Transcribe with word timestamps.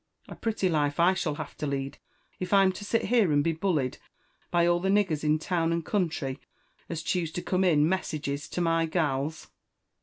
A 0.27 0.35
pretty 0.35 0.67
life 0.67 0.99
I 0.99 1.13
shall 1.13 1.35
have 1.35 1.55
to 1.57 1.67
lead, 1.67 1.99
if 2.39 2.51
I'm 2.53 2.71
to 2.71 2.83
sifhere 2.83 3.31
and 3.31 3.43
be 3.43 3.51
bullied 3.51 3.99
by 4.49 4.65
all 4.65 4.79
the 4.79 4.89
niggers 4.89 5.23
in 5.23 5.37
town 5.37 5.71
and 5.71 5.85
country 5.85 6.39
as 6.89 7.03
choose 7.03 7.31
to 7.33 7.41
come 7.43 7.63
in 7.63 7.87
messages 7.87 8.49
to 8.49 8.61
my 8.61 8.87
gals!" 8.87 9.51